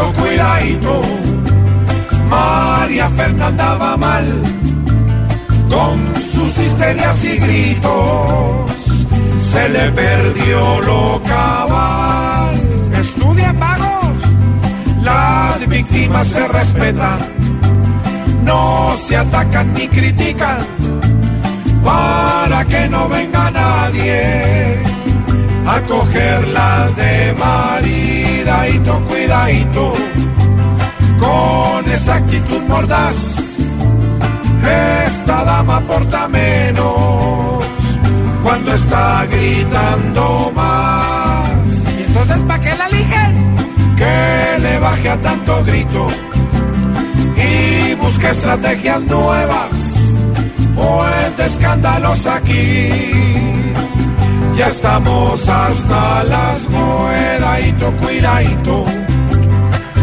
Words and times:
Cuidadito, 0.00 0.12
cuidadito. 0.20 1.02
María 2.28 3.08
Fernanda 3.10 3.74
va 3.74 3.96
mal 3.96 4.24
con 5.68 6.20
sus 6.20 6.58
histerias 6.58 7.24
y 7.24 7.38
gritos. 7.38 8.70
Se 9.38 9.68
le 9.68 9.90
perdió 9.90 10.80
lo 10.82 11.20
cabal. 11.22 12.60
Estudian 13.00 13.58
vagos, 13.58 14.22
las 15.02 15.66
víctimas 15.68 16.26
se 16.26 16.46
respetan, 16.48 17.18
no 18.44 18.94
se 18.98 19.16
atacan 19.16 19.72
ni 19.72 19.88
critican 19.88 20.58
para 21.82 22.64
que 22.66 22.88
no 22.88 23.08
venga 23.08 23.50
nadie 23.50 24.76
a 25.66 25.80
cogerlas 25.82 26.96
de 26.96 27.34
maridadito, 27.38 29.00
cuidadito, 29.08 29.89
esa 32.00 32.14
actitud 32.16 32.62
mordaz. 32.62 33.18
Esta 35.06 35.44
dama 35.44 35.80
porta 35.80 36.28
menos 36.28 37.64
cuando 38.42 38.72
está 38.74 39.26
gritando 39.26 40.52
más. 40.54 41.50
¿Y 41.98 42.02
entonces 42.08 42.38
para 42.48 42.60
qué 42.60 42.74
la 42.80 42.86
eligen? 42.86 43.32
Que 44.00 44.58
le 44.64 44.78
baje 44.78 45.08
a 45.10 45.16
tanto 45.18 45.62
grito 45.64 46.08
y 47.46 47.94
busque 47.94 48.28
estrategias 48.30 49.02
nuevas, 49.02 49.70
pues 50.74 51.36
de 51.36 51.44
escándalos 51.46 52.26
aquí 52.26 53.40
ya 54.56 54.66
estamos 54.66 55.48
hasta 55.48 56.24
las 56.24 56.60
cuidadito, 56.64 57.92
cuidadito, 57.92 58.84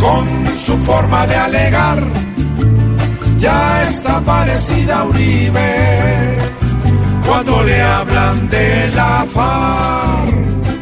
con 0.00 0.26
su 0.56 0.76
forma 0.78 1.26
de 1.26 1.36
alegar, 1.36 2.02
ya 3.38 3.82
está 3.82 4.20
parecida 4.20 5.00
a 5.00 5.04
Uribe, 5.04 6.38
cuando 7.26 7.62
le 7.62 7.82
hablan 7.82 8.48
de 8.48 8.88
la 8.94 9.26
FARC. 9.32 10.34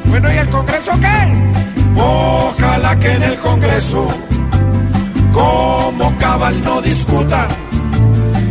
Bueno, 0.06 0.32
¿y 0.32 0.36
el 0.36 0.48
Congreso 0.48 0.92
qué? 1.00 2.00
Ojalá 2.00 2.98
que 2.98 3.12
en 3.12 3.22
el 3.22 3.36
Congreso, 3.36 4.08
como 5.32 6.16
cabal 6.18 6.62
no 6.64 6.80
discutan, 6.82 7.48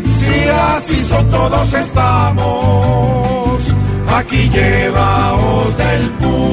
si 0.03 0.49
así 0.75 1.05
son 1.05 1.29
todos 1.29 1.73
estamos 1.73 2.95
aquí 4.17 4.49
llevaos 4.49 5.77
del 5.77 6.11
cuidadito, 6.11 6.44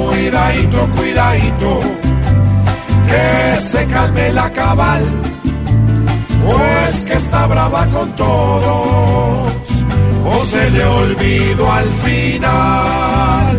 calme 4.23 4.33
la 4.33 4.51
cabal, 4.53 5.05
pues 6.45 7.05
que 7.05 7.15
está 7.15 7.47
brava 7.47 7.87
con 7.87 8.11
todos, 8.13 9.53
o 10.25 10.45
se 10.47 10.71
le 10.71 10.85
olvidó 10.85 11.73
al 11.73 11.89
final 12.05 13.57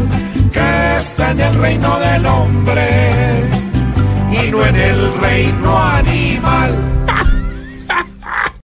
que 0.51 0.97
está 0.97 1.31
en 1.31 1.39
el 1.39 1.55
reino 1.55 1.99
del 1.99 2.25
hombre 2.25 2.89
y 4.31 4.51
no 4.51 4.65
en 4.65 4.75
el 4.75 5.13
reino 5.21 5.77
animal. 5.77 6.92